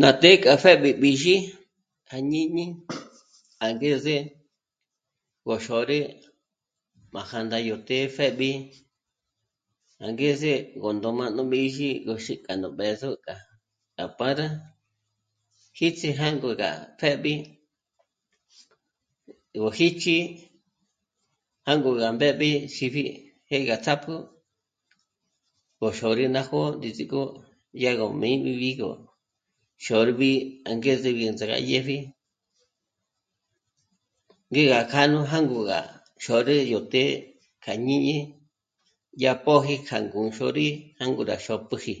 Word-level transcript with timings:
Ná 0.00 0.08
të́'ë 0.20 0.40
kja 0.42 0.54
péb'i 0.64 0.90
b'ízhi 1.00 1.36
à 2.14 2.16
jñíñi 2.26 2.66
angeze 3.66 4.16
k'o 5.44 5.54
xôre 5.66 5.98
pa 7.12 7.20
jā̂ndā 7.28 7.58
yó 7.68 7.76
të́'ë 7.88 8.10
pjébi, 8.16 8.50
angeze 10.06 10.52
gó 10.80 10.88
ndomá 10.96 11.24
nú 11.34 11.42
b'ízhi 11.50 11.90
yó 12.06 12.14
xík'a 12.24 12.52
nú 12.60 12.68
b'ë̌zo 12.78 13.10
kja 13.94 14.04
pâra 14.18 14.46
jíts'i 15.78 16.08
jângo 16.20 16.50
rá 16.60 16.70
pjébi, 16.98 17.34
gó 19.60 19.68
jích'i 19.78 20.18
jângo 21.66 21.90
gá 22.00 22.08
b'épji 22.20 22.50
xípji 22.74 23.04
ngé 23.46 23.58
gá 23.68 23.76
ts'ápjü 23.84 24.14
k'o 25.78 25.86
xôri 25.98 26.24
ná 26.34 26.40
jó'o 26.48 26.68
ndízik'o 26.76 27.22
dyá 27.78 27.90
gó 27.98 28.06
m'íñibi 28.20 28.70
gó 28.80 28.92
xôrbi 29.86 30.30
angezeb'e 30.70 31.24
záya 31.38 31.58
dyépji. 31.66 31.98
Ngé 34.50 34.62
gá 34.72 34.80
kjâ'a 34.90 35.06
nú 35.12 35.18
jângo 35.32 35.58
gá 35.70 35.80
xôrü 36.24 36.56
yó 36.72 36.80
të́'ë 36.92 37.12
kja 37.62 37.72
jñíni 37.78 38.16
yá 39.22 39.32
póji 39.44 39.74
kja 39.86 39.98
ngú 40.04 40.20
xôri 40.36 40.66
jângo 40.98 41.22
rá 41.30 41.36
xôpt'uji 41.44 41.94